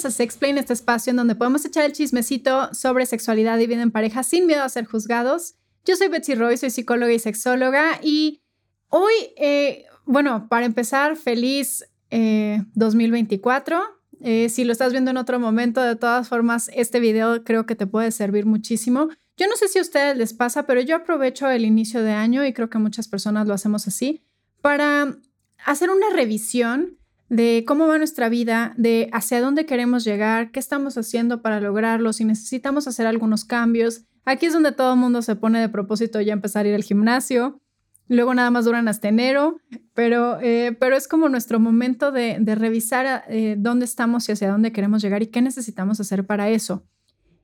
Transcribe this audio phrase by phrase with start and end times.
[0.00, 3.82] bienvenidos a Sexplain, este espacio en donde podemos echar el chismecito sobre sexualidad y vida
[3.82, 5.56] en pareja sin miedo a ser juzgados.
[5.84, 8.40] Yo soy Betsy Roy, soy psicóloga y sexóloga y
[8.88, 13.82] hoy, eh, bueno, para empezar, feliz 2024.
[14.22, 17.66] Eh, eh, si lo estás viendo en otro momento, de todas formas, este video creo
[17.66, 19.08] que te puede servir muchísimo.
[19.36, 22.46] Yo no sé si a ustedes les pasa, pero yo aprovecho el inicio de año
[22.46, 24.24] y creo que muchas personas lo hacemos así
[24.62, 25.18] para
[25.66, 26.99] hacer una revisión
[27.30, 32.12] de cómo va nuestra vida, de hacia dónde queremos llegar, qué estamos haciendo para lograrlo,
[32.12, 34.02] si necesitamos hacer algunos cambios.
[34.24, 36.82] Aquí es donde todo el mundo se pone de propósito ya empezar a ir al
[36.82, 37.60] gimnasio.
[38.08, 39.60] Luego nada más duran hasta enero,
[39.94, 44.72] pero, eh, pero es como nuestro momento de, revisar eh, dónde estamos y hacia dónde
[44.72, 46.84] queremos llegar y qué necesitamos hacer para eso.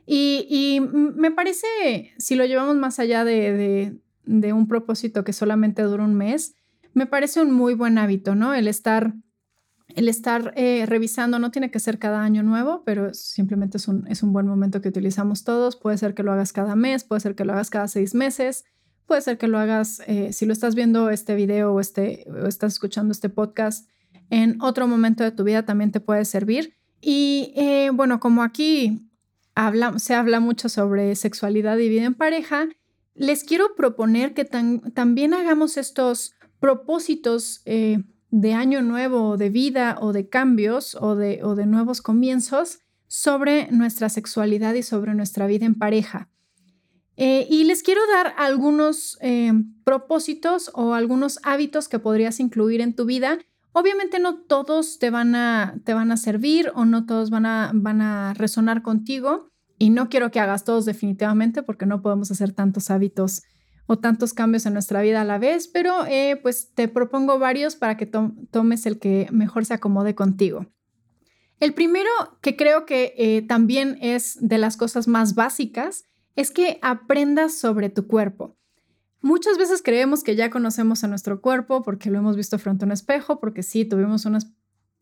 [0.04, 6.04] Y, me parece, si lo llevamos más allá de, de un propósito que solamente dura
[6.04, 6.54] un mes,
[6.93, 8.54] me parece un muy buen hábito, ¿no?
[8.54, 9.15] El estar
[9.88, 14.06] el estar eh, revisando no tiene que ser cada año nuevo, pero simplemente es un,
[14.09, 15.76] es un buen momento que utilizamos todos.
[15.76, 18.65] Puede ser que lo hagas cada mes, puede ser que lo hagas cada seis meses,
[19.06, 22.46] puede ser que lo hagas, eh, si lo estás viendo este video o, este, o
[22.46, 23.88] estás escuchando este podcast
[24.28, 26.74] en otro momento de tu vida, también te puede servir.
[27.00, 29.09] Y eh, bueno, como aquí
[29.54, 32.68] habla, se habla mucho sobre sexualidad y vida en pareja,
[33.15, 37.62] les quiero proponer que también hagamos estos propósitos
[38.30, 43.71] de año nuevo, de vida o de cambios o de, o de nuevos comienzos sobre
[43.71, 46.29] nuestra sexualidad y sobre nuestra vida en pareja.
[47.16, 49.52] Eh, y les quiero dar algunos eh,
[49.85, 53.38] propósitos o algunos hábitos que podrías incluir en tu vida.
[53.73, 57.71] Obviamente no todos te van a, te van a servir o no todos van a,
[57.74, 62.52] van a resonar contigo y no quiero que hagas todos definitivamente porque no podemos hacer
[62.52, 63.43] tantos hábitos
[63.87, 67.76] o tantos cambios en nuestra vida a la vez, pero eh, pues te propongo varios
[67.76, 70.66] para que tomes el que mejor se acomode contigo.
[71.59, 72.11] El primero,
[72.43, 77.88] que creo que eh, también es de las cosas más básicas, es que aprendas sobre
[77.88, 78.56] tu cuerpo.
[79.22, 82.87] Muchas veces creemos que ya conocemos a nuestro cuerpo porque lo hemos visto frente a
[82.87, 84.38] un espejo, porque sí, tuvimos una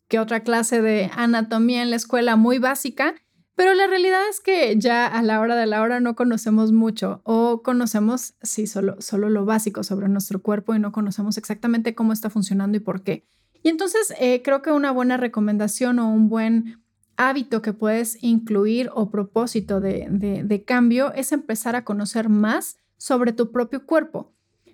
[0.09, 3.14] que otra clase de anatomía en la escuela muy básica,
[3.56, 7.20] pero la realidad es que ya a la hora de la hora no conocemos mucho
[7.25, 12.12] o conocemos, sí, solo, solo lo básico sobre nuestro cuerpo y no conocemos exactamente cómo
[12.12, 13.26] está funcionando y por qué.
[13.62, 16.82] Y entonces eh, creo que una buena recomendación o un buen
[17.16, 23.32] hábito que puedes incluir o propósito de, de, cambio es empezar a conocer más sobre
[23.32, 24.32] tu propio cuerpo.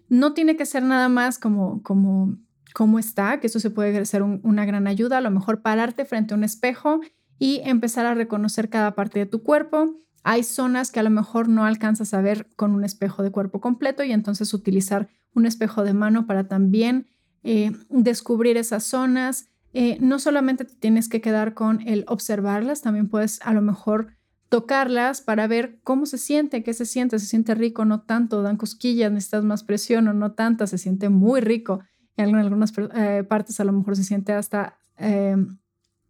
[0.09, 2.39] No tiene que ser nada más como, como
[2.73, 5.19] cómo está, que eso se puede ser una gran ayuda.
[5.19, 7.01] A lo mejor pararte frente a un espejo
[7.41, 9.97] y empezar a reconocer cada parte de tu cuerpo.
[10.23, 13.61] Hay zonas que a lo mejor no alcanzas a ver con un espejo de cuerpo
[13.61, 17.07] completo y entonces utilizar un espejo de mano para también
[17.43, 19.47] eh, descubrir esas zonas.
[19.73, 24.09] Eh, no solamente te tienes que quedar con el observarlas, también puedes a lo mejor
[24.51, 28.59] tocarlas para ver cómo se siente, qué se siente, se siente rico, no tanto, dan
[28.59, 31.81] cosquillas, necesitas más presión o no tanta, se siente muy rico.
[32.19, 34.77] En algunas eh, partes a lo mejor se siente hasta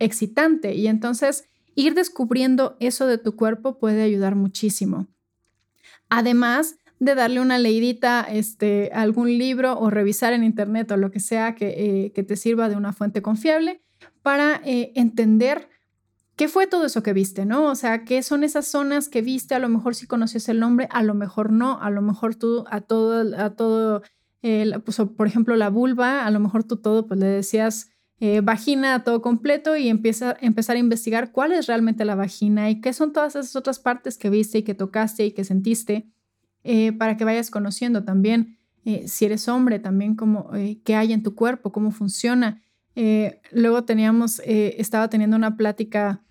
[0.01, 1.45] excitante y entonces
[1.77, 5.07] ir descubriendo eso de tu cuerpo puede ayudar muchísimo.
[6.09, 11.11] Además de darle una leidita este, a algún libro o revisar en internet o lo
[11.11, 13.81] que sea que, eh, te sirva de una fuente confiable
[14.23, 15.69] para eh, entender
[16.37, 17.71] qué fue todo eso que viste, ¿no?
[17.71, 20.89] O sea, qué son esas zonas que viste, a lo mejor si conoces el nombre,
[20.91, 24.03] a lo mejor no, a lo mejor tú a todo, a todo,
[24.43, 27.91] pues, por ejemplo, la vulva, a lo mejor tú todo, pues le decías
[28.23, 32.83] eh, vagina todo completo y empieza, empezar a investigar cuál es realmente la vagina y
[32.83, 36.07] qué son todas esas otras partes que viste y que tocaste y que sentiste
[36.63, 40.51] eh, para que vayas conociendo también eh, si eres hombre, también cómo,
[40.85, 42.63] qué hay en tu cuerpo, cómo funciona.
[43.53, 46.23] luego teníamos, estaba teniendo una plática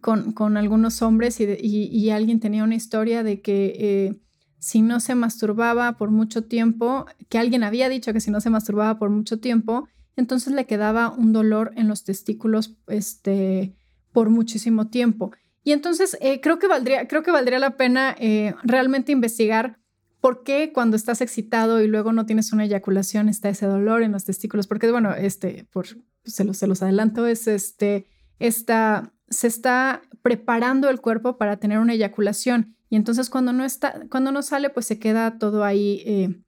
[0.00, 4.16] con, con algunos hombres y, y, alguien tenía una historia de que
[4.58, 8.50] si no se masturbaba por mucho tiempo, que alguien había dicho que si no se
[8.50, 13.76] masturbaba por mucho tiempo, entonces le quedaba un dolor en los testículos este,
[14.12, 15.32] por muchísimo tiempo.
[15.62, 19.78] Y entonces eh, creo, que valdría, creo que valdría la pena eh, realmente investigar
[20.20, 24.12] por qué cuando estás excitado y luego no tienes una eyaculación está ese dolor en
[24.12, 24.66] los testículos.
[24.66, 25.86] Porque, bueno, este, por,
[26.24, 28.06] se, los, se los adelanto, es este,
[28.38, 32.76] esta, se está preparando el cuerpo para tener una eyaculación.
[32.88, 36.42] Y entonces cuando no, está, cuando no sale, pues se queda todo ahí eh,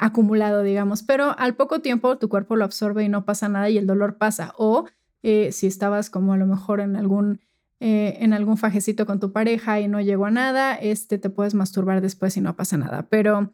[0.00, 3.76] acumulado, digamos, pero al poco tiempo tu cuerpo lo absorbe y no pasa nada y
[3.78, 4.54] el dolor pasa.
[4.56, 4.86] O
[5.22, 7.40] eh, si estabas como a lo mejor en algún,
[7.80, 11.54] eh, en algún fajecito con tu pareja y no llegó a nada, este, te puedes
[11.54, 13.06] masturbar después y no pasa nada.
[13.10, 13.52] Pero,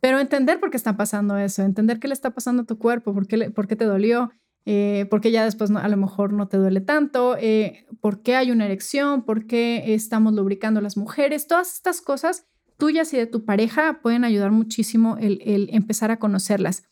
[0.00, 3.14] pero entender por qué está pasando eso, entender qué le está pasando a tu cuerpo,
[3.14, 4.30] por qué, por qué te dolió.
[4.66, 8.36] eh, por qué ya después a lo mejor no te duele tanto, eh, por qué
[8.36, 12.44] hay una erección, por qué estamos lubricando las mujeres, todas estas cosas
[12.80, 16.82] tuyas y de tu pareja pueden ayudar muchísimo el, empezar a conocerlas.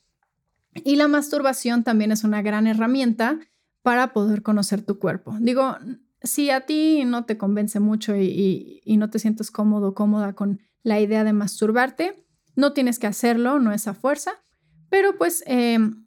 [0.84, 3.40] Y la masturbación también es una gran herramienta
[3.82, 5.36] para poder conocer tu cuerpo.
[5.40, 5.76] Digo,
[6.22, 11.00] si a ti no te convence mucho y, no te sientes cómodo, cómoda con la
[11.00, 12.24] idea de masturbarte,
[12.54, 14.32] no tienes que hacerlo, no es a fuerza,
[14.90, 16.06] pero pues em,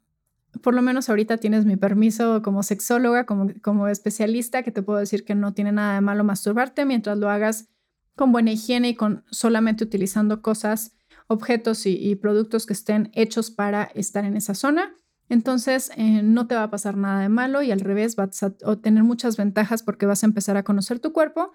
[0.61, 4.99] por lo menos ahorita tienes mi permiso como sexóloga, como, como especialista, que te puedo
[4.99, 7.67] decir que no tiene nada de malo masturbarte mientras lo hagas
[8.15, 10.93] con buena higiene y con solamente utilizando cosas,
[11.27, 14.93] objetos y productos que estén hechos para estar en esa zona.
[15.31, 18.53] Entonces, eh, no te va a pasar nada de malo y al revés, vas a
[18.65, 21.53] obtener muchas ventajas porque vas a empezar a conocer tu cuerpo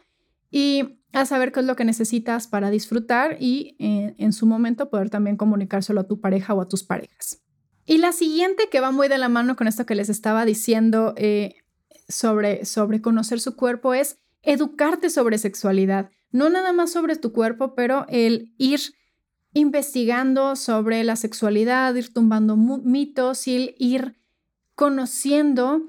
[0.50, 4.88] y a saber qué es lo que necesitas para disfrutar y eh, en su momento
[4.88, 7.42] poder también comunicárselo a tu pareja o a tus parejas.
[7.84, 11.12] Y la siguiente que va muy de la mano con esto que les estaba diciendo
[11.18, 11.56] eh,
[12.08, 16.10] sobre, sobre conocer su cuerpo es educarte sobre sexualidad.
[16.30, 18.80] No nada más sobre tu cuerpo, pero el ir
[19.52, 24.16] investigando sobre la sexualidad, ir tumbando mitos y ir
[24.74, 25.82] conociendo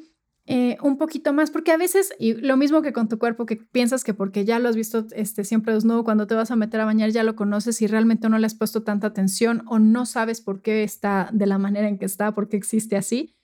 [0.49, 3.57] eh, un poquito más, porque a veces, y lo mismo que con tu cuerpo, que
[3.57, 6.79] piensas que porque ya lo has visto este, siempre desnudo, cuando te vas a meter
[6.79, 10.05] a bañar ya lo conoces y realmente no le has puesto tanta atención o no
[10.05, 13.35] sabes por qué está de la manera en que está, por qué existe así.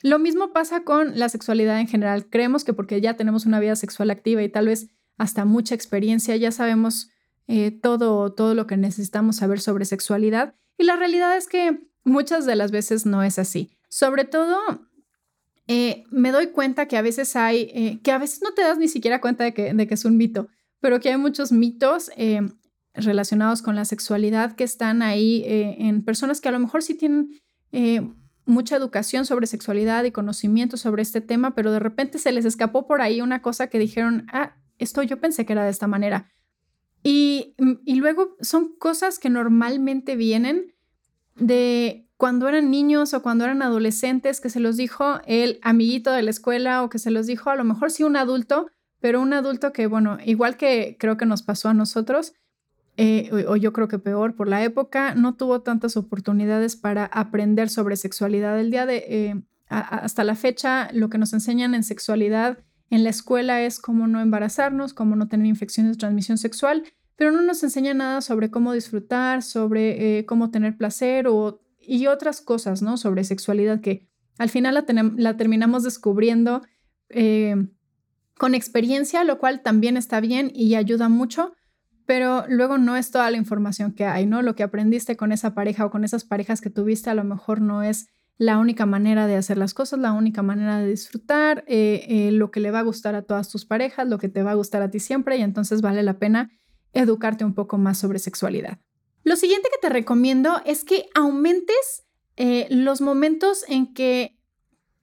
[0.00, 2.26] Lo mismo pasa con la sexualidad en general.
[2.30, 6.36] Creemos que porque ya tenemos una vida sexual activa y tal vez hasta mucha experiencia,
[6.36, 7.10] ya sabemos
[7.48, 10.54] eh, todo, todo lo que necesitamos saber sobre sexualidad.
[10.78, 13.76] Y la realidad es que muchas de las veces no es así.
[13.88, 14.58] Sobre todo,
[15.68, 18.78] eh, me doy cuenta que a veces hay, eh, que a veces no te das
[18.78, 20.48] ni siquiera cuenta de que, de que es un mito,
[20.80, 22.10] pero que hay muchos mitos
[22.94, 27.30] relacionados con la sexualidad que están ahí en personas que a lo mejor sí tienen
[28.46, 32.86] mucha educación sobre sexualidad y conocimiento sobre este tema, pero de repente se les escapó
[32.86, 36.30] por ahí una cosa que dijeron, ah, esto yo pensé que era de esta manera.
[37.06, 40.74] Mm, y, luego son cosas que normalmente vienen
[41.36, 46.22] de cuando eran niños o cuando eran adolescentes, que se los dijo el amiguito de
[46.22, 48.68] la escuela o que se los dijo a lo mejor sí un adulto,
[49.00, 52.32] pero un adulto que, bueno, igual que creo que nos pasó a nosotros,
[52.96, 57.68] eh, o, yo creo que peor por la época, no tuvo tantas oportunidades para aprender
[57.68, 58.58] sobre sexualidad.
[58.58, 62.58] El día de, eh, hasta la fecha, lo que nos enseñan en sexualidad
[62.90, 66.84] en la escuela es cómo no embarazarnos, cómo no tener infecciones de transmisión sexual,
[67.16, 72.06] pero no nos enseña nada sobre cómo disfrutar, sobre eh, cómo tener placer o, y
[72.06, 72.96] otras cosas, ¿no?
[72.96, 74.06] Sobre sexualidad que
[74.38, 74.84] al final
[75.16, 76.62] la, terminamos descubriendo
[77.08, 77.56] eh,
[78.36, 81.54] con experiencia, lo cual también está bien y ayuda mucho,
[82.04, 84.42] pero luego no es toda la información que hay, ¿no?
[84.42, 87.60] Lo que aprendiste con esa pareja o con esas parejas que tuviste a lo mejor
[87.60, 92.30] no es la única manera de hacer las cosas, la única manera de disfrutar, eh,
[92.32, 94.54] lo que le va a gustar a todas tus parejas, lo que te va a
[94.54, 96.50] gustar a ti siempre y entonces vale la pena
[96.92, 98.78] educarte un poco más sobre sexualidad.
[99.24, 102.04] Lo siguiente que te recomiendo es que aumentes
[102.36, 104.38] eh, los momentos en que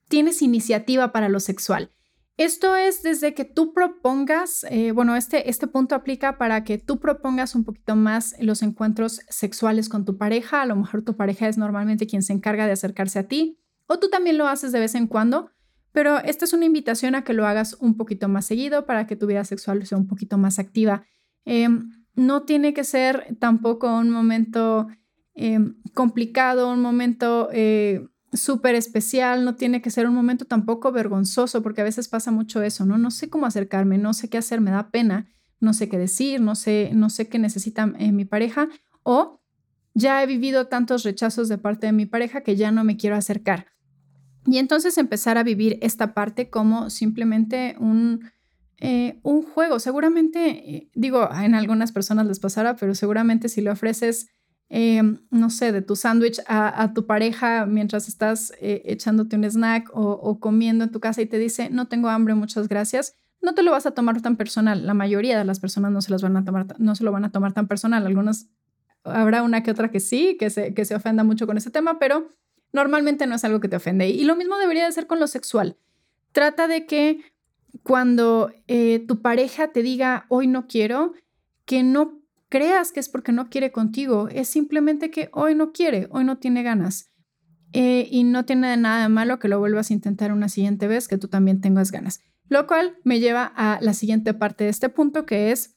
[0.08, 1.90] tienes iniciativa para lo sexual.
[2.36, 6.98] Esto es desde que tú propongas, eh, bueno, este, este punto aplica para que tú
[6.98, 10.62] propongas un poquito más los encuentros sexuales con tu pareja.
[10.62, 13.98] A lo mejor tu pareja es normalmente quien se encarga de acercarse a ti o
[13.98, 15.50] tú también lo haces de vez en cuando,
[15.92, 19.16] pero esta es una invitación a que lo hagas un poquito más seguido para que
[19.16, 21.04] tu vida sexual sea un poquito más activa.
[21.44, 24.88] Em, no tiene que ser tampoco un momento
[25.34, 31.62] em, complicado, un momento eh, súper especial, no tiene que ser un momento tampoco vergonzoso,
[31.62, 32.98] porque a veces pasa mucho eso, ¿no?
[32.98, 36.40] No sé cómo acercarme, no sé qué hacer, me da pena, no sé qué decir,
[36.40, 38.68] no sé, no sé qué necesita eh, mi pareja,
[39.02, 39.40] o
[39.94, 43.16] ya he vivido tantos rechazos de parte de mi pareja que ya no me quiero
[43.16, 43.66] acercar.
[44.46, 48.30] Y entonces empezar a vivir esta parte como simplemente un,
[48.78, 49.78] eh, un juego.
[49.78, 54.28] Seguramente, eh, digo, en algunas personas les pasará, pero seguramente si le ofreces,
[54.70, 60.40] eh, no sé, de tu sándwich a, tu pareja mientras estás echándote un snack o,
[60.40, 63.70] comiendo en tu casa y te dice, no tengo hambre, muchas gracias, no te lo
[63.70, 64.86] vas a tomar tan personal.
[64.86, 67.24] La mayoría de las personas no se, las van a tomar, no se lo van
[67.24, 68.06] a tomar tan personal.
[68.06, 68.46] Algunos,
[69.04, 71.98] habrá una que otra que sí, que se, que se ofenda mucho con ese tema,
[71.98, 72.32] pero
[72.72, 74.08] normalmente no es algo que te ofende.
[74.08, 75.76] Y lo mismo debería de ser con lo sexual.
[76.32, 77.20] Trata de que
[77.82, 81.12] cuando eh, tu pareja te diga hoy no quiero,
[81.64, 82.20] que no
[82.54, 86.38] creas que es porque no quiere contigo, es simplemente que hoy no quiere, hoy no
[86.38, 87.10] tiene ganas.
[87.72, 91.08] Eh, y no tiene nada de malo que lo vuelvas a intentar una siguiente vez,
[91.08, 92.20] que tú también tengas ganas.
[92.48, 95.74] Lo cual me lleva a la siguiente parte de este punto, que es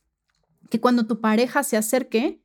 [0.70, 2.44] que cuando tu pareja se acerque,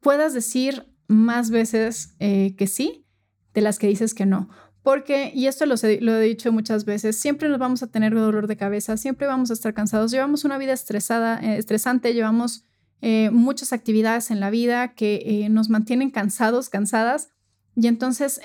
[0.00, 3.06] puedas decir más veces eh, que sí
[3.52, 4.48] de las que dices que no
[4.82, 8.56] Porque, y esto lo, he dicho muchas veces, siempre nos vamos a tener dolor de
[8.56, 12.64] cabeza, siempre vamos a estar cansados, llevamos una vida estresada, eh, estresante, llevamos
[13.00, 17.30] eh, muchas actividades en la vida que eh, nos mantienen cansados, cansadas,
[17.76, 18.40] y entonces,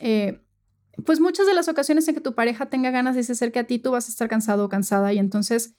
[1.05, 3.67] pues muchas de las ocasiones en que tu pareja tenga ganas de se acerque a
[3.67, 5.75] ti, tú vas a estar cansado o cansada, y entonces,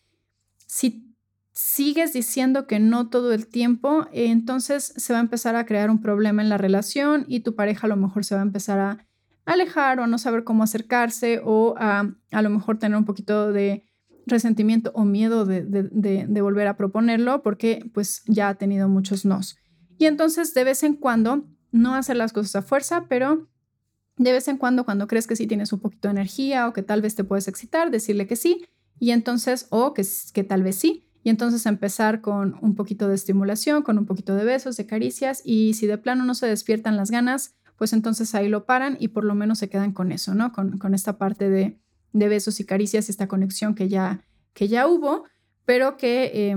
[0.66, 1.10] si
[1.52, 6.00] sigues diciendo que no todo el tiempo, entonces se va a empezar a crear un
[6.00, 9.06] problema en la relación y tu pareja a lo mejor se va a empezar a
[9.44, 13.84] alejar o no saber cómo acercarse o a a lo mejor tener un poquito de
[14.26, 19.56] resentimiento o miedo de, de, volver a proponerlo porque pues ya ha tenido muchos nos.
[19.98, 23.48] Y entonces de vez en cuando, no hacer las cosas a fuerza, pero
[24.16, 26.82] de vez en cuando cuando crees que sí tienes un poquito de energía o que
[26.82, 28.64] tal vez te puedes excitar, decirle que sí
[28.98, 31.06] y entonces o que, que tal vez sí.
[31.22, 35.42] Y entonces empezar con un poquito de estimulación, con un poquito de besos, de caricias
[35.44, 39.08] y si de plano no se despiertan las ganas, pues entonces ahí lo paran y
[39.08, 40.52] por lo menos se quedan con eso, ¿no?
[40.52, 41.78] Con, con esta parte de,
[42.12, 44.24] de, besos y caricias, esta conexión que ya,
[44.54, 45.24] que ya hubo,
[45.64, 46.56] pero que, eh,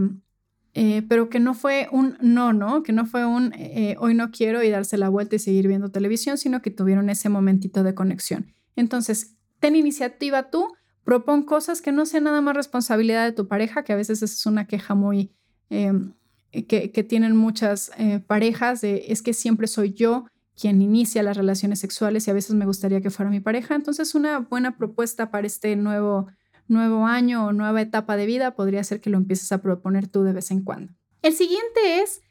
[0.74, 2.84] eh, pero que no fue un no, ¿no?
[2.84, 5.92] Que no fue un eh, hoy no quiero y darse la vuelta y seguir viendo
[5.92, 8.54] televisión, sino que tuvieron ese momentito de conexión.
[8.76, 10.68] Entonces, ten iniciativa tú,
[11.04, 14.46] propon cosas que no sean nada más responsabilidad de tu pareja, que a veces es
[14.46, 15.32] una queja muy...
[15.70, 17.92] que, que, tienen muchas
[18.28, 20.26] parejas de es que siempre soy yo
[20.60, 23.76] quien inicia las relaciones sexuales y a veces me gustaría que fuera mi pareja.
[23.76, 26.28] Entonces, una buena propuesta para este nuevo,
[26.68, 30.24] nuevo año o nueva etapa de vida podría ser que lo empieces a proponer tú
[30.24, 30.94] de vez en cuando.
[31.22, 32.22] El siguiente es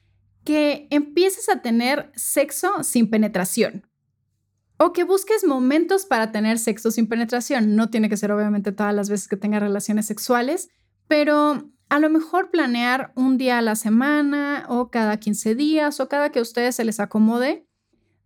[0.44, 3.86] que empieces a tener sexo sin penetración
[4.76, 7.76] o que busques momentos para tener sexo sin penetración.
[7.76, 10.70] No tiene que ser obviamente todas las veces que tenga relaciones sexuales,
[11.06, 16.08] pero a lo mejor planear un día a la semana o cada 15 días o
[16.08, 17.66] cada que a ustedes se les acomode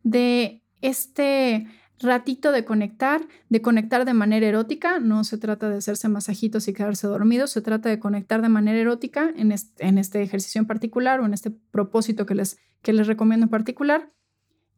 [0.06, 1.66] de este
[1.98, 5.00] ratito de conectar, de conectar de manera erótica.
[5.00, 8.78] No se trata de hacerse masajitos y quedarse dormidos, se trata de conectar de manera
[8.78, 13.44] erótica en este, ejercicio en particular o en este propósito que les, que les recomiendo
[13.44, 14.12] en particular,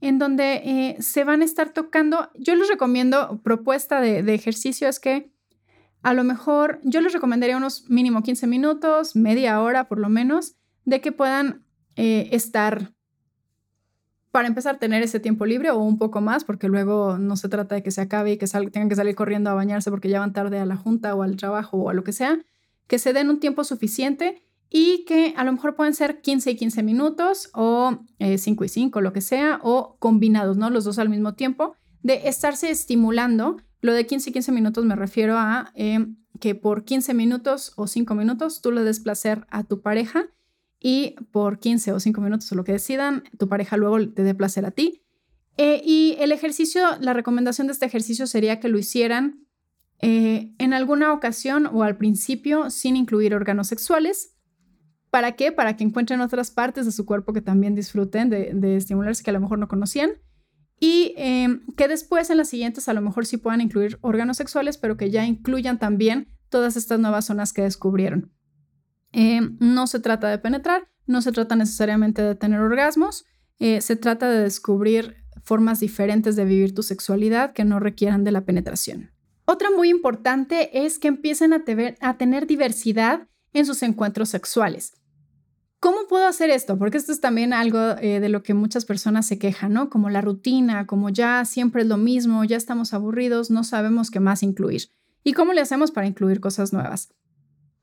[0.00, 2.30] en donde eh, se van a estar tocando.
[2.34, 5.30] Yo les recomiendo, propuesta de, ejercicio es que
[6.02, 10.54] a lo mejor yo les recomendaría unos mínimo 15 minutos, media hora por lo menos,
[10.86, 11.66] de que puedan
[11.96, 12.94] eh, estar
[14.30, 17.74] para empezar tener ese tiempo libre o un poco más, porque luego no se trata
[17.74, 20.32] de que se acabe y que tengan que salir corriendo a bañarse porque ya van
[20.32, 22.38] tarde a la junta o al trabajo o a lo que sea,
[22.86, 26.56] que se den un tiempo suficiente y que a lo mejor pueden ser 15 y
[26.56, 30.68] 15 minutos o 5 eh, y 5, lo que sea, o combinados, ¿no?
[30.68, 33.56] Los dos al mismo tiempo, de estarse estimulando.
[33.80, 37.86] Lo de 15 y 15 minutos me refiero a em, que por 15 minutos o
[37.86, 40.26] 5 minutos tú le des placer a tu pareja
[40.80, 44.34] y por 15 o 5 minutos o lo que decidan, tu pareja luego te dé
[44.34, 45.04] placer a ti.
[45.56, 49.44] Eh, y el ejercicio, la recomendación de este ejercicio sería que lo hicieran
[50.00, 54.36] eh, en alguna ocasión o al principio sin incluir órganos sexuales.
[55.10, 55.50] ¿Para qué?
[55.50, 59.32] Para que encuentren otras partes de su cuerpo que también disfruten de, estimularse que a
[59.32, 60.12] lo mejor no conocían.
[60.78, 64.78] Y em, que después en las siguientes a lo mejor sí puedan incluir órganos sexuales,
[64.78, 68.32] pero que ya incluyan también todas estas nuevas zonas que descubrieron.
[69.12, 73.24] Eh, no se trata de penetrar, no se trata necesariamente de tener orgasmos,
[73.58, 78.32] eh, se trata de descubrir formas diferentes de vivir tu sexualidad que no requieran de
[78.32, 79.10] la penetración.
[79.46, 84.92] Otra muy importante es que empiecen a, tener diversidad en sus encuentros sexuales.
[85.80, 86.76] ¿Cómo puedo hacer esto?
[86.76, 89.88] Porque esto es también algo eh, de lo que muchas personas se quejan, ¿no?
[89.88, 94.20] Como la rutina, como ya siempre es lo mismo, ya estamos aburridos, no sabemos qué
[94.20, 94.90] más incluir.
[95.24, 97.08] ¿Y cómo le hacemos para incluir cosas nuevas?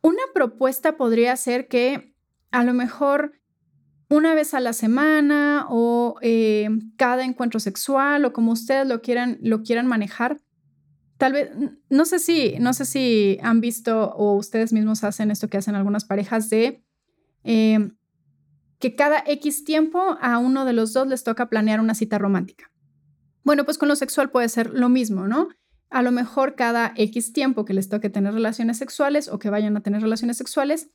[0.05, 2.13] Una propuesta podría ser que
[2.51, 3.41] a lo mejor
[4.07, 9.39] una vez a la semana o eh, cada encuentro sexual o como ustedes lo quieran,
[9.41, 10.39] lo quieran manejar.
[11.17, 11.49] Tal vez,
[11.89, 15.73] no sé si, no sé si han visto o ustedes mismos hacen esto que hacen
[15.73, 16.85] algunas parejas de
[17.43, 17.89] eh,
[18.77, 22.71] que cada X tiempo a uno de los dos les toca planear una cita romántica.
[23.43, 25.47] Bueno, pues con lo sexual puede ser lo mismo, ¿no?
[25.95, 29.77] A lo mejor cada X tiempo que les toque tener relaciones sexuales o que vayan
[29.77, 30.89] a tener relaciones sexuales,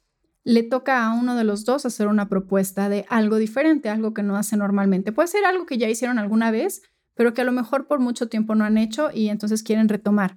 [0.45, 4.23] le toca a uno de los dos hacer una propuesta de algo diferente, algo que
[4.23, 5.11] no hace normalmente.
[5.11, 6.83] Puede ser algo que ya hicieron alguna vez,
[7.15, 10.37] pero que a lo mejor por mucho tiempo no han hecho y entonces quieren retomar.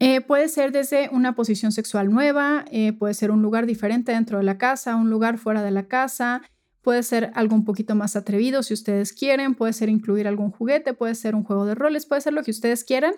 [0.00, 4.38] Eh, puede ser desde una posición sexual nueva, eh, puede ser un lugar diferente dentro
[4.38, 6.42] de la casa, un lugar fuera de la casa,
[6.82, 10.94] puede ser algo un poquito más atrevido si ustedes quieren, puede ser incluir algún juguete,
[10.94, 13.14] puede ser un juego de roles, puede ser lo que ustedes quieran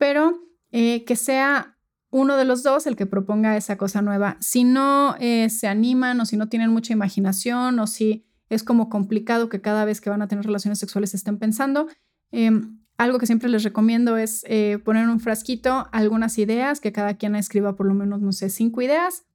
[0.00, 0.40] pero
[0.72, 1.76] eh, que sea
[2.08, 4.38] uno de los dos el que proponga esa cosa nueva.
[4.40, 8.88] Si no eh, se animan o si no tienen mucha imaginación o si es como
[8.88, 11.86] complicado que cada vez que van a tener relaciones sexuales estén pensando,
[12.32, 16.92] em, algo que siempre les recomiendo es eh, poner en un frasquito algunas ideas, que
[16.92, 19.26] cada quien escriba por lo menos, no sé, cinco ideas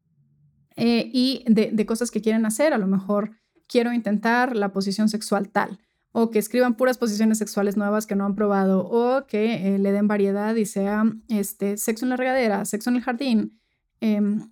[0.77, 2.73] y de, cosas que quieren hacer.
[2.73, 5.79] A lo mejor quiero intentar la posición sexual tal,
[6.17, 9.91] o que escriban puras posiciones sexuales nuevas que no han probado, o que eh, le
[9.91, 13.59] den variedad y sea este, sexo en la regadera, sexo en el jardín,
[13.99, 14.49] em,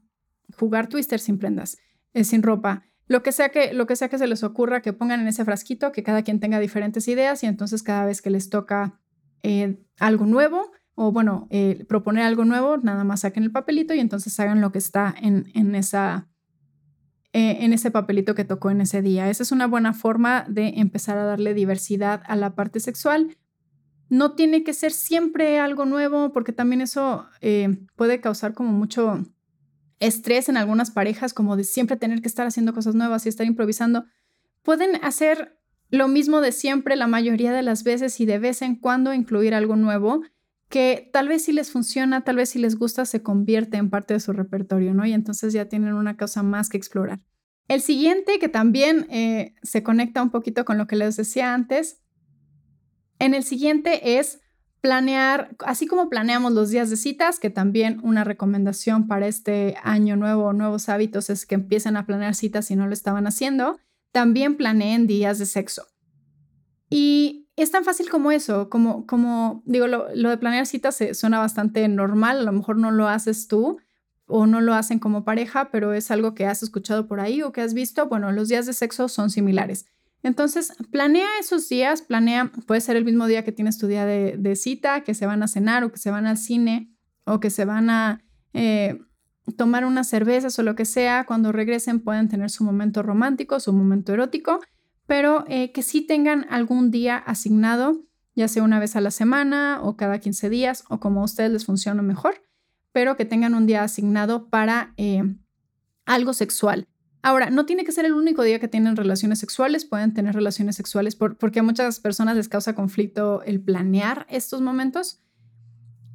[0.60, 1.78] jugar twister sin prendas,
[2.14, 2.84] sin ropa.
[3.08, 5.46] Lo que, sea que, lo que sea que se les ocurra, que pongan en ese
[5.46, 9.00] frasquito, que cada quien tenga diferentes ideas y entonces cada vez que les toca
[9.42, 14.00] eh, algo nuevo o bueno, eh, proponer algo nuevo, nada más saquen el papelito y
[14.00, 16.28] entonces hagan lo que está en, en esa,
[17.34, 19.30] eh, en ese papelito que tocó en ese día.
[19.30, 23.36] Esa es una buena forma de empezar a darle diversidad a la parte sexual.
[24.10, 27.26] No tiene que ser siempre algo nuevo porque también eso
[27.96, 29.26] puede causar como mucho
[30.00, 33.48] estrés en algunas parejas, como de siempre tener que estar haciendo cosas nuevas y estar
[33.48, 34.06] improvisando.
[34.62, 35.58] Pueden hacer
[35.90, 39.54] lo mismo de siempre la mayoría de las veces y de vez en cuando incluir
[39.54, 40.24] algo nuevo
[40.74, 44.16] que tal vez si les funciona, tal vez si les gusta, se convierte en parte
[44.16, 45.06] de su repertorio, ¿no?
[45.06, 47.20] Y entonces ya tienen una cosa más que explorar.
[47.68, 52.02] El siguiente, que también eh, se conecta un poquito con lo que les decía antes,
[53.20, 54.40] en el siguiente es
[54.82, 60.16] planear, así como planeamos los días de citas, que también una recomendación para este año
[60.16, 63.78] nuevo, nuevos hábitos, es que empiecen a planear citas si no lo estaban haciendo
[64.12, 65.86] también planeen días de sexo.
[66.90, 71.88] Y es tan fácil como eso, como, como digo, lo, de planear citas suena bastante
[71.88, 73.78] normal, a lo mejor no lo haces tú
[74.26, 77.52] o no lo hacen como pareja, pero es algo que has escuchado por ahí o
[77.52, 78.08] que has visto.
[78.08, 79.86] Bueno, los días de sexo son similares.
[80.24, 84.56] Entonces, planea esos días, planea, puede ser el mismo día que tienes tu día de,
[84.56, 86.90] cita, que se van a cenar o que se van al cine
[87.26, 89.00] o que se van a eh,
[89.58, 93.74] tomar unas cervezas o lo que sea, cuando regresen pueden tener su momento romántico, su
[93.74, 94.62] momento erótico,
[95.06, 98.04] pero eh, que sí tengan algún día asignado,
[98.36, 101.52] ya sea una vez a la semana o cada 15 días o como a ustedes
[101.52, 102.42] les funcione mejor,
[102.92, 105.24] pero que tengan un día asignado para eh,
[106.06, 106.88] algo sexual.
[107.22, 110.76] Ahora, no tiene que ser el único día que tienen relaciones sexuales, pueden tener relaciones
[110.76, 115.22] sexuales porque a muchas personas les causa conflicto el planear estos momentos.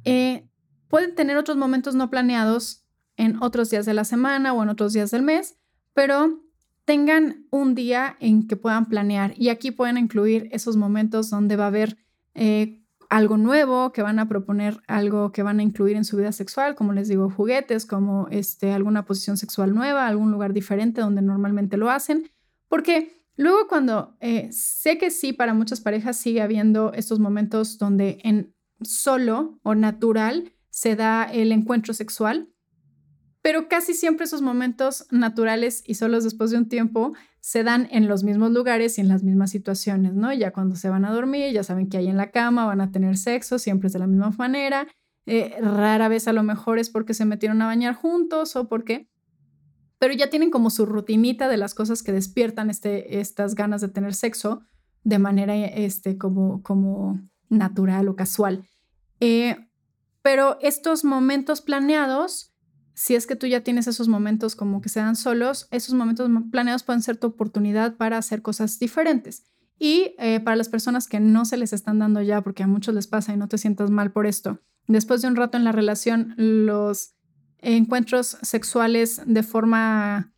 [0.05, 0.47] Eh,
[0.87, 2.85] pueden tener otros momentos no planeados
[3.17, 5.57] en otros días de la semana o en otros días del mes,
[5.93, 6.43] pero
[6.89, 11.65] tengan un día en que puedan planear y aquí pueden incluir esos momentos donde va
[11.65, 11.99] a haber
[12.33, 16.31] eh, algo nuevo, que van a proponer algo que van a incluir en su vida
[16.31, 21.21] sexual, como les digo, juguetes, como este, alguna posición sexual nueva, algún lugar diferente donde
[21.21, 22.31] normalmente lo hacen,
[22.67, 28.17] porque luego cuando eh, sé que sí, para muchas parejas sigue habiendo estos momentos donde
[28.23, 32.49] en solo o natural se da el encuentro sexual,
[33.41, 38.07] pero casi siempre esos momentos naturales y solos después de un tiempo se dan en
[38.07, 40.33] los mismos lugares y en las mismas situaciones, ¿no?
[40.33, 42.91] Ya cuando se van a dormir, ya saben que hay en la cama, van a
[42.91, 44.87] tener sexo, siempre es de la misma manera.
[45.25, 49.07] Eh, rara vez a lo mejor es porque se metieron a bañar juntos o porque...
[49.99, 53.89] Pero ya tienen como su rutinita de las cosas que despiertan este, estas ganas de
[53.89, 54.61] tener sexo
[55.03, 58.65] de manera este, como, como natural o casual.
[59.19, 59.57] Eh,
[60.21, 62.48] pero estos momentos planeados
[62.99, 66.29] si es que tú ya tienes esos momentos como que se dan solos, esos momentos
[66.51, 69.45] planeados pueden ser tu oportunidad para hacer cosas diferentes.
[69.79, 72.93] Y eh, para las personas que no se les están dando ya, porque a muchos
[72.93, 75.71] les pasa y no te sientas mal por esto, después de un rato en la
[75.71, 77.13] relación, los
[77.59, 80.33] encuentros sexuales de forma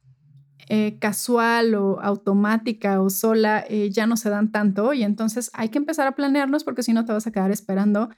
[0.70, 5.70] eh, casual o automática o sola eh, ya no se dan tanto y entonces hay
[5.70, 8.10] que empezar a planearnos porque si no te vas a quedar esperando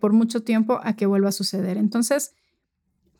[0.00, 1.76] por mucho tiempo a que vuelva a suceder.
[1.76, 2.34] Entonces,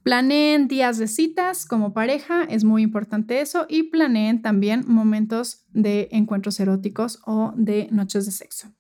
[0.03, 6.09] Planeen días de citas como pareja, es muy importante eso, y planeen también momentos de
[6.13, 8.73] encuentros eróticos o de noches de sexo.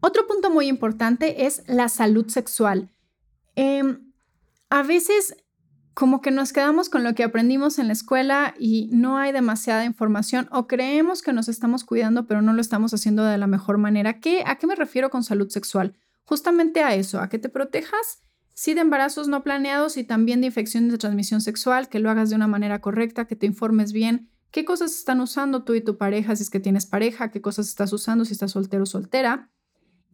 [0.00, 2.90] Otro punto muy importante es la salud sexual.
[3.54, 4.12] Em,
[4.68, 5.36] a veces
[5.94, 9.86] como que nos quedamos con lo que aprendimos en la escuela y no hay demasiada
[9.86, 13.78] información o creemos que nos estamos cuidando pero no lo estamos haciendo de la mejor
[13.78, 14.20] manera.
[14.20, 15.96] ¿Qué, ¿A qué me refiero con salud sexual?
[16.24, 18.20] Justamente a eso, a que te protejas
[18.56, 22.30] sí de embarazos no planeados y también de infecciones de transmisión sexual, que lo hagas
[22.30, 25.98] de una manera correcta, que te informes bien qué cosas están usando tú y tu
[25.98, 29.50] pareja, si es que tienes pareja, qué cosas estás usando, si estás soltero o soltera.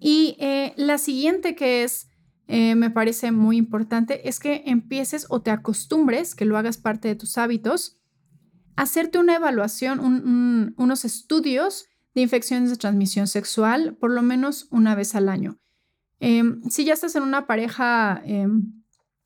[0.00, 2.09] Y eh, la siguiente que es,
[2.48, 7.07] eh, me parece muy importante, es que empieces o te acostumbres, que lo hagas parte
[7.07, 8.00] de tus hábitos,
[8.74, 15.14] hacerte una evaluación, unos estudios de infecciones de transmisión sexual por lo menos una vez
[15.14, 15.62] al año.
[16.24, 18.72] Em, si ya estás en una pareja em,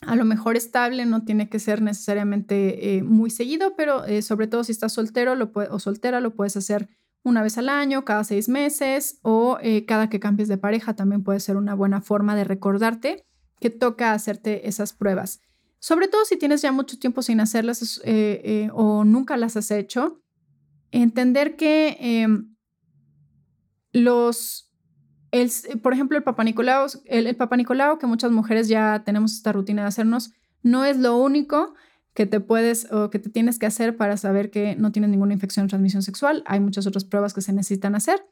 [0.00, 4.46] a lo mejor estable, no tiene que ser necesariamente eh, muy seguido, pero eh, sobre
[4.46, 5.35] todo si estás soltero
[5.70, 6.88] o soltera, lo puedes hacer
[7.26, 11.24] una vez al año, cada seis meses o eh, cada que cambies de pareja también
[11.24, 13.26] puede ser una buena forma de recordarte
[13.61, 15.40] que toca hacerte esas pruebas.
[15.80, 19.72] Sobre todo si tienes ya mucho tiempo sin hacerlas eh, eh, o nunca las has
[19.72, 20.22] hecho,
[20.92, 22.54] entender que em,
[23.92, 24.65] los,
[25.82, 29.82] por ejemplo, el Papa Nicolau, el, Papa Nicolau, que muchas mujeres ya tenemos esta rutina
[29.82, 31.74] de hacernos, no es lo único
[32.14, 35.34] que te puedes o que te tienes que hacer para saber que no tienes ninguna
[35.34, 36.42] infección de transmisión sexual.
[36.46, 38.24] Hay muchas otras pruebas que se necesitan hacer.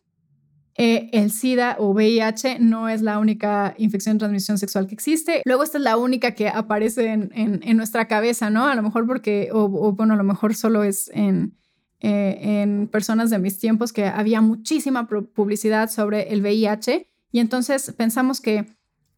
[0.76, 5.42] Eh, el SIDA o VIH no es la única infección de transmisión sexual que existe.
[5.44, 8.66] Luego esta es la única que aparece en, en, nuestra cabeza, ¿no?
[8.66, 11.56] A lo mejor porque, o, bueno, a lo mejor solo es en,
[12.04, 17.94] eh, en personas de mis tiempos que había muchísima publicidad sobre el VIH y entonces
[17.96, 18.66] pensamos que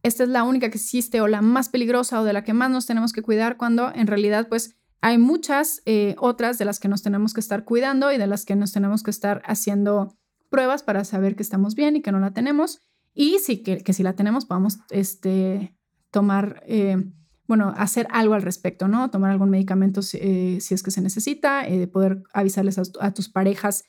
[0.03, 2.71] esta es la única que existe o la más peligrosa o de la que más
[2.71, 6.87] nos tenemos que cuidar cuando en realidad pues hay muchas eh, otras de las que
[6.87, 10.15] nos tenemos que estar cuidando y de las que nos tenemos que estar haciendo
[10.49, 12.79] pruebas para saber que estamos bien y que no la tenemos.
[13.13, 15.75] Y sí, que, si la tenemos, podamos este,
[16.09, 17.03] tomar, eh,
[17.47, 19.09] bueno, hacer algo al respecto, ¿no?
[19.09, 23.85] Tomar algún medicamento si, eh, es que se necesita, poder avisarles a, tus parejas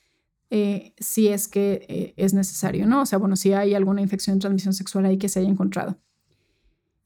[0.98, 3.02] si es que es necesario, ¿no?
[3.02, 5.98] O sea, bueno, si hay alguna infección de transmisión sexual ahí que se haya encontrado.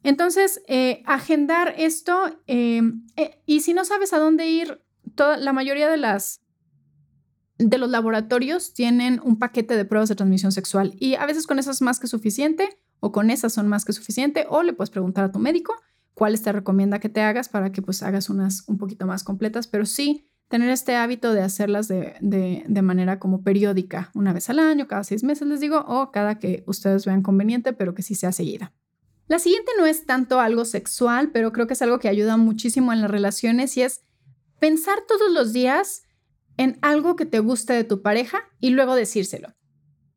[0.02, 2.82] Entonces, eh, agendar esto eh,
[3.46, 4.82] y si no sabes a dónde ir,
[5.14, 6.40] toda, la mayoría de las
[7.58, 11.60] de los laboratorios tienen un paquete de pruebas de transmisión sexual y a veces con
[11.60, 14.90] esas es más que suficiente o con esas son más que suficiente o le puedes
[14.90, 15.72] preguntar a tu médico
[16.14, 19.66] cuáles te recomienda que te hagas para que pues hagas unas un poquito más completas,
[19.66, 24.50] pero sí tener este hábito de hacerlas de, de, de manera como periódica, una vez
[24.50, 28.02] al año, cada seis meses les digo, o cada que ustedes vean conveniente, pero que
[28.02, 28.74] sí sea seguida.
[29.28, 32.92] La siguiente no es tanto algo sexual, pero creo que es algo que ayuda muchísimo
[32.92, 34.04] en las relaciones y es
[34.60, 36.02] pensar todos los días
[36.58, 39.54] en algo que te guste de tu pareja y luego decírselo.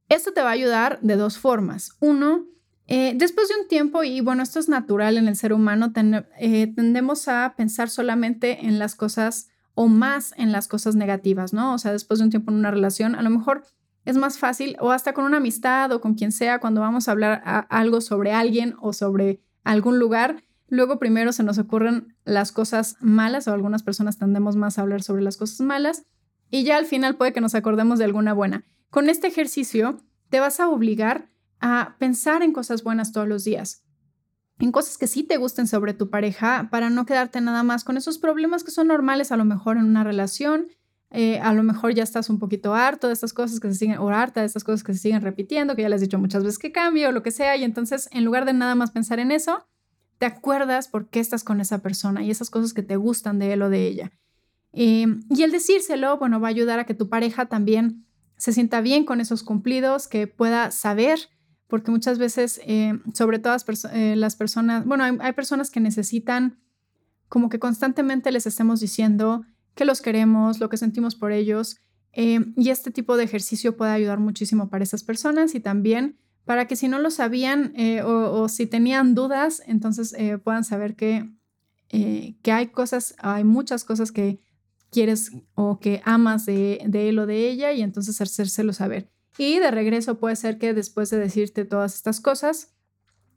[0.10, 1.92] Esto te va a ayudar de dos formas.
[2.02, 2.46] Uno,
[2.88, 5.92] eh, después de un tiempo, y bueno, esto es natural en el ser humano,
[6.40, 11.74] eh, tendemos a pensar solamente en las cosas o más en las cosas negativas, ¿no?
[11.74, 13.64] O sea, después de un tiempo en una relación, a lo mejor
[14.06, 17.12] es más fácil, o hasta con una amistad o con quien sea, cuando vamos a
[17.12, 22.98] hablar algo sobre alguien o sobre algún lugar, luego primero se nos ocurren las cosas
[23.00, 26.06] malas o algunas personas tendemos más a hablar sobre las cosas malas
[26.52, 28.64] y ya al final puede que nos acordemos de alguna buena.
[28.92, 29.98] Con este ejercicio
[30.30, 33.84] te vas a obligar a pensar en cosas buenas todos los días,
[34.60, 37.98] en cosas que sí te gusten sobre tu pareja para no quedarte nada más con
[37.98, 40.68] esos problemas que son normales a lo mejor en una relación
[41.18, 44.00] eh, a lo mejor ya estás un poquito harto de estas cosas que se siguen,
[44.00, 46.44] o harta de estas cosas que se siguen repitiendo, que ya les he dicho muchas
[46.44, 49.20] veces que cambio o lo que sea, y entonces en lugar de nada más pensar
[49.20, 49.66] en eso,
[50.18, 53.54] te acuerdas por qué estás con esa persona y esas cosas que te gustan de
[53.54, 54.12] él o de ella.
[54.74, 58.82] Em, y el decírselo, bueno, va a ayudar a que tu pareja también se sienta
[58.82, 61.30] bien con esos cumplidos, que pueda saber,
[61.68, 66.60] porque muchas veces, eh, sobre todas eh, las personas, bueno, hay personas que necesitan
[67.28, 71.78] como que constantemente les estemos diciendo, que los queremos, lo que sentimos por ellos.
[72.14, 76.68] Eh, y este tipo de ejercicio puede ayudar muchísimo para esas personas y también para
[76.68, 77.74] que si no lo sabían
[78.06, 81.28] o, si tenían dudas, entonces puedan saber que,
[81.90, 84.40] que hay cosas, hay muchas cosas que
[84.92, 89.10] quieres o que amas de, de él o de ella y entonces hacérselo saber.
[89.38, 92.74] Y de regreso puede ser que después de decirte todas estas cosas,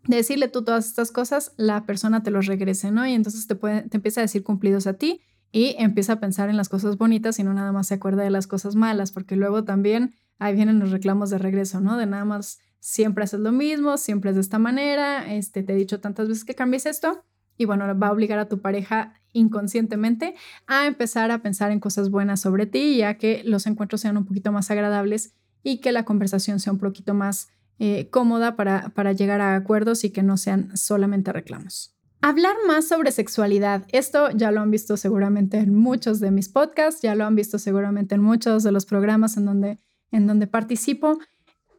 [0.06, 3.06] de decirle tú todas estas cosas, la persona te los regrese, ¿no?
[3.06, 6.50] Y entonces te, puede, te empieza a decir cumplidos a ti y empieza a pensar
[6.50, 9.36] en las cosas bonitas y no nada más se acuerda de las cosas malas, porque
[9.36, 11.96] luego también ahí vienen los reclamos de regreso, ¿no?
[11.96, 15.76] De nada más siempre haces lo mismo, siempre es de esta manera, este, te he
[15.76, 17.24] dicho tantas veces que cambies esto
[17.56, 20.34] y bueno, va a obligar a tu pareja inconscientemente
[20.66, 24.24] a empezar a pensar en cosas buenas sobre ti, ya que los encuentros sean un
[24.24, 29.12] poquito más agradables y que la conversación sea un poquito más eh, cómoda para, para
[29.12, 31.94] llegar a acuerdos y que no sean solamente reclamos.
[32.20, 33.86] Hablar más sobre sexualidad.
[33.92, 37.58] Esto ya lo han visto seguramente en muchos de mis podcasts, ya lo han visto
[37.58, 39.78] seguramente en muchos de los programas en donde,
[40.10, 41.18] en donde participo.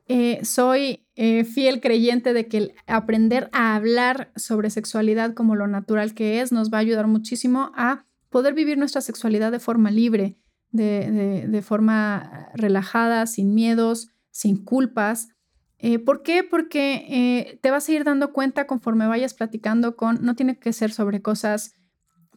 [0.08, 6.14] Eh, soy eh, fiel creyente de que aprender a hablar sobre sexualidad como lo natural
[6.14, 10.38] que es nos va a ayudar muchísimo a poder vivir nuestra sexualidad de forma libre,
[10.72, 15.30] de forma relajada, sin miedos, sin culpas.
[15.80, 16.44] Eh, ¿Por qué?
[16.44, 20.74] Porque eh, te vas a ir dando cuenta conforme vayas platicando con, no tiene que
[20.74, 21.76] ser sobre cosas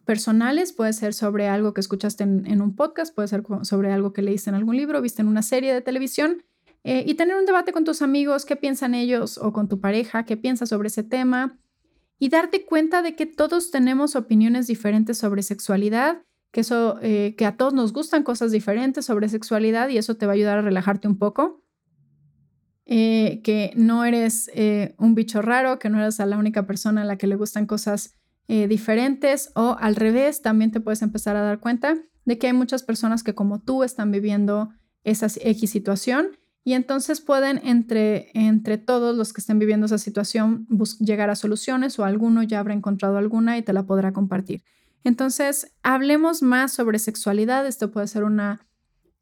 [0.05, 4.21] personales, puede ser sobre algo que escuchaste en, un podcast, puede ser sobre algo que
[4.21, 6.43] leíste en algún libro, viste en una serie de televisión,
[6.85, 10.25] eh, y tener un debate con tus amigos, qué piensan ellos o con tu pareja,
[10.25, 11.57] qué piensas sobre ese tema,
[12.19, 16.21] y darte cuenta de que todos tenemos opiniones diferentes sobre sexualidad,
[16.53, 20.33] que eso, eh, a todos nos gustan cosas diferentes sobre sexualidad y eso te va
[20.33, 21.63] a ayudar a relajarte un poco.
[22.85, 27.05] Eh, que no eres eh, un bicho raro, que no eres la única persona a
[27.05, 31.59] la que le gustan cosas diferentes o al revés, también te puedes empezar a dar
[31.59, 34.69] cuenta de que hay muchas personas que como tú están viviendo
[35.03, 40.67] esa X situación y entonces pueden entre, entre todos los que estén viviendo esa situación
[40.99, 44.61] llegar a soluciones o alguno ya habrá encontrado alguna y te la podrá compartir.
[45.03, 47.67] Entonces, hablemos más sobre sexualidad.
[47.67, 48.65] Esto puede ser una,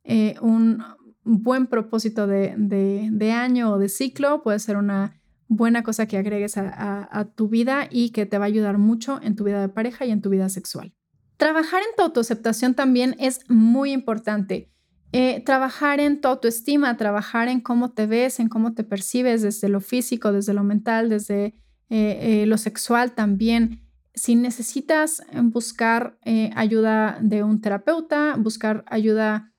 [0.04, 0.84] eh, un
[1.24, 7.28] buen propósito de, año o de ciclo, puede ser una buena cosa que agregues a,
[7.36, 10.12] tu vida y que te va a ayudar mucho en tu vida de pareja y
[10.12, 10.94] en tu vida sexual.
[11.38, 14.72] Trabajar en tu autoaceptación también es muy importante.
[15.12, 19.67] Eh, trabajar en tu autoestima, trabajar en cómo te ves, en cómo te percibes desde
[19.67, 21.56] lo físico, desde lo mental, desde
[21.89, 23.82] eh, lo sexual también
[24.13, 29.54] si necesitas eh, buscar eh, ayuda de un terapeuta, buscar ayuda,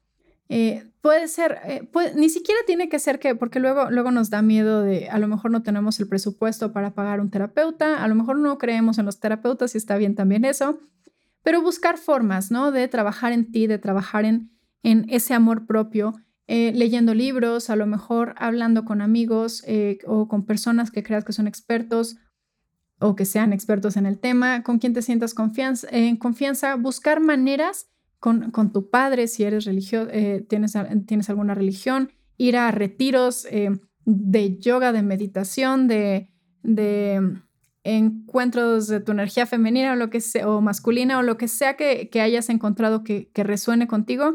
[0.49, 1.59] eh, puede ser,
[2.15, 5.27] ni siquiera tiene que ser que, porque luego, luego nos da miedo de, a lo
[5.27, 9.07] mejor no tenemos el presupuesto para pagar un terapeuta, a lo mejor no creemos en
[9.07, 10.79] los terapeutas y está bien también eso,
[11.43, 12.71] pero buscar formas, ¿no?
[12.71, 14.51] De trabajar en ti, de trabajar en,
[14.83, 16.13] en ese amor propio.
[16.47, 19.65] leyendo libros, a lo mejor hablando con amigos
[20.07, 22.17] o con personas que creas que son expertos
[23.03, 27.21] o que sean expertos en el tema, con quien te sientas confianza, en confianza, buscar
[27.21, 27.89] maneras
[28.19, 30.75] con, con tu padre, si eres religioso, eh, tienes,
[31.07, 33.71] tienes alguna religión, ir a retiros eh,
[34.05, 36.31] de yoga, de meditación, de,
[36.63, 37.21] de
[37.83, 41.77] encuentros de tu energía femenina o lo que sea, o masculina o lo que sea
[41.77, 44.35] que, que hayas encontrado que, que, resuene contigo,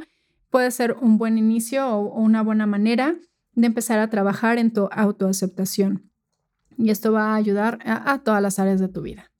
[0.49, 3.15] puede ser un buen inicio o una buena manera
[3.53, 6.06] de empezar a trabajar en tu autoaceptación
[6.77, 9.31] y esto va a ayudar a, todas las áreas de tu vida.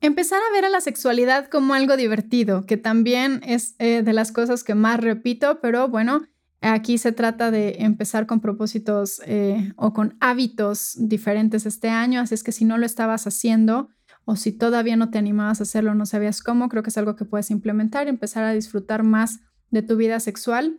[0.00, 4.30] Empezar a ver a la sexualidad como algo divertido, que también es eh, de las
[4.30, 6.22] cosas que más repito, pero bueno,
[6.60, 12.34] aquí se trata de empezar con propósitos eh, o con hábitos diferentes este año, así
[12.34, 13.88] es que si no lo estabas haciendo
[14.24, 17.16] o si todavía no te animabas a hacerlo, no sabías cómo, creo que es algo
[17.16, 20.78] que puedes implementar y empezar a disfrutar más de tu vida sexual,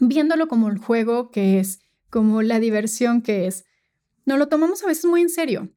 [0.00, 3.64] viéndolo como el juego que es, como la diversión que es
[4.28, 5.70] no lo tomamos a veces muy en serio.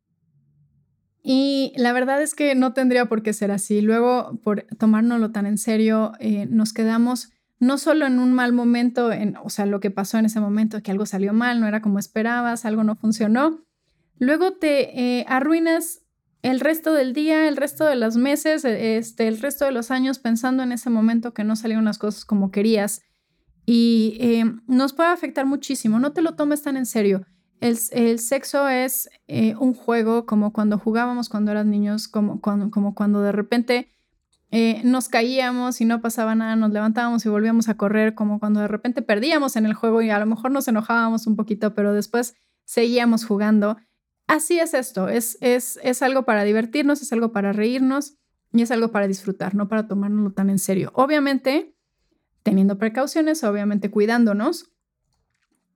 [1.23, 3.79] Y la verdad es que no tendría por qué ser así.
[3.79, 9.11] Luego, por tomárnoslo tan en serio, eh, nos quedamos no solo en un mal momento,
[9.13, 11.81] en, o sea, lo que pasó en ese momento, que algo salió mal, no era
[11.81, 13.63] como esperabas, algo no funcionó.
[14.17, 16.01] Luego te eh, arruinas
[16.41, 19.91] el resto del día, el resto de los meses, e, este, el resto de los
[19.91, 23.01] años pensando en ese momento que no salieron las cosas como querías.
[23.65, 25.99] Y eh, nos puede afectar muchísimo.
[25.99, 27.25] No te lo tomes tan en serio.
[27.61, 33.31] El, sexo es eh, un juego como cuando jugábamos cuando eras niños, como cuando, de
[33.31, 33.93] repente
[34.49, 38.61] eh, nos caíamos y no pasaba nada, nos levantábamos y volvíamos a correr, como cuando
[38.61, 41.93] de repente perdíamos en el juego y a lo mejor nos enojábamos un poquito, pero
[41.93, 42.33] después
[42.65, 43.77] seguíamos jugando.
[44.25, 48.15] Así es esto, es, es, es algo para divertirnos, es algo para reírnos
[48.53, 50.91] y es algo para disfrutar, no para tomárnoslo tan en serio.
[50.95, 51.75] Obviamente,
[52.41, 54.71] teniendo precauciones, obviamente cuidándonos,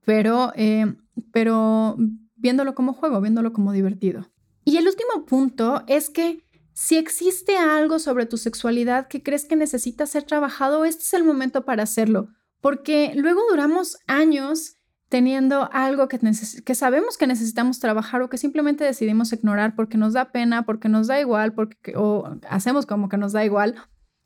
[0.06, 0.96] pero eh,
[1.32, 1.96] pero
[2.36, 4.30] viéndolo como juego, viéndolo como divertido.
[4.64, 9.56] Y el último punto es que si existe algo sobre tu sexualidad que crees que
[9.56, 12.28] necesita ser trabajado, este es el momento para hacerlo,
[12.60, 14.76] porque luego duramos años
[15.08, 16.18] teniendo algo que,
[16.64, 20.88] que, sabemos que necesitamos trabajar o que simplemente decidimos ignorar porque nos da pena, porque
[20.88, 23.76] nos da igual, porque, o hacemos como que nos da igual,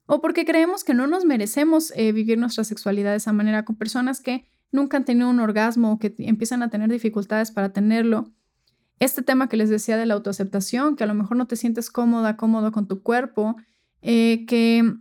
[0.06, 3.76] o porque creemos que no nos merecemos eh, vivir nuestra sexualidad de esa manera con
[3.76, 8.32] personas que nunca han tenido un orgasmo o que empiezan a tener dificultades para tenerlo.
[8.98, 11.90] Este tema que les decía de la autoaceptación, que a lo mejor no te sientes
[11.90, 13.56] cómoda, cómodo con tu cuerpo,
[14.02, 14.94] eh, que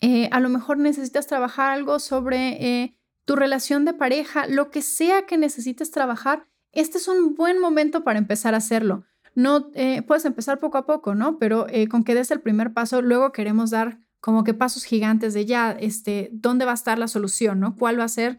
[0.00, 4.82] eh, a lo mejor necesitas trabajar algo sobre eh, tu relación de pareja, lo que
[4.82, 9.04] sea que necesites trabajar, este es un buen momento para empezar a hacerlo.
[9.34, 9.70] No
[10.06, 11.38] puedes empezar poco a poco, ¿no?
[11.38, 15.46] Pero con que des el primer paso, luego queremos dar como que pasos gigantes de
[15.46, 17.76] ya, este, ¿dónde va a estar la solución, ¿no?
[17.76, 18.38] ¿Cuál va a ser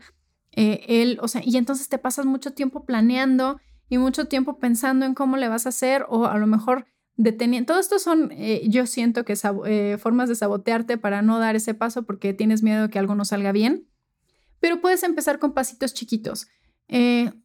[0.61, 5.05] eh, él, o sea, y entonces te pasas mucho tiempo planeando y mucho tiempo pensando
[5.05, 7.67] en cómo le vas a hacer o a lo mejor deteniendo.
[7.67, 11.75] Todo esto son, eh, yo siento que eh, formas de sabotearte para no dar ese
[11.75, 13.87] paso porque tienes miedo de que algo no salga bien,
[14.59, 16.47] pero puedes empezar con pasitos chiquitos.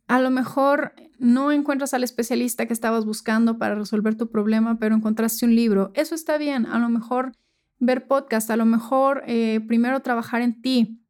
[0.09, 4.97] a lo mejor no encuentras al especialista que estabas buscando para resolver tu problema, pero
[4.97, 5.93] encontraste un libro.
[5.95, 6.67] Eso está bien.
[6.67, 7.31] A lo mejor
[7.79, 9.23] ver podcast, a lo mejor
[9.69, 11.04] primero trabajar en ti,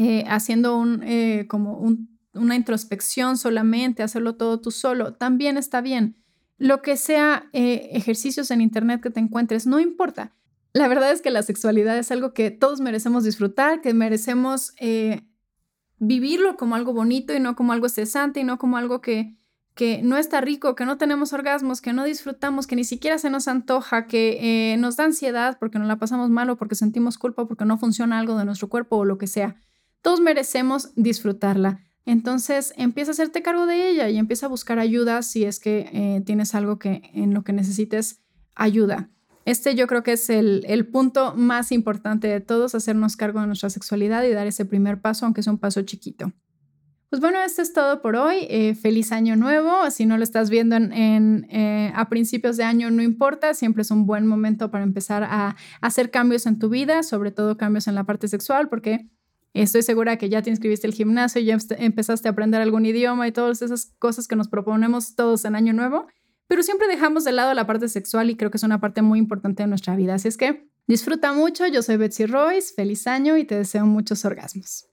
[0.00, 1.84] eh, haciendo un, eh, como
[2.32, 6.22] una introspección solamente, hacerlo todo tú solo, también está bien.
[6.56, 10.36] Lo que sea eh, ejercicios en internet que te encuentres, no importa.
[10.72, 14.72] La verdad es que la sexualidad es algo que todos merecemos disfrutar, que merecemos
[15.98, 19.36] vivirlo como algo bonito y no como algo cesante y no como algo que,
[19.74, 23.30] que no está rico, que no tenemos orgasmos, que no disfrutamos, que ni siquiera se
[23.30, 27.48] nos antoja, que nos da ansiedad porque nos la pasamos mal o porque sentimos culpa
[27.48, 29.56] porque no funciona algo de nuestro cuerpo o lo que sea.
[30.02, 31.80] Todos merecemos disfrutarla.
[32.08, 35.90] Entonces empieza a hacerte cargo de ella y empieza a buscar ayuda si es que
[35.92, 38.22] eh, tienes algo que, en lo que necesites
[38.54, 39.10] ayuda.
[39.44, 43.70] Este yo creo que es el, punto más importante de todos, hacernos cargo de nuestra
[43.70, 46.32] sexualidad y dar ese primer paso, aunque es un paso chiquito.
[47.10, 48.46] Pues bueno, esto es todo por hoy.
[48.50, 49.90] Eh, feliz año nuevo.
[49.90, 53.54] Si no lo estás viendo en, eh, a principios de año, no importa.
[53.54, 57.56] Siempre es un buen momento para empezar a hacer cambios en tu vida, sobre todo
[57.56, 59.08] cambios en la parte sexual, porque
[59.62, 63.32] Estoy segura que ya te inscribiste al gimnasio, ya empezaste a aprender algún idioma y
[63.32, 66.06] todas esas cosas que nos proponemos todos en Año Nuevo,
[66.46, 69.18] pero siempre dejamos de lado la parte sexual y creo que es una parte muy
[69.18, 70.14] importante de nuestra vida.
[70.14, 74.24] Así es que disfruta mucho, yo soy Betsy Royce, feliz año y te deseo muchos
[74.24, 74.86] orgasmos.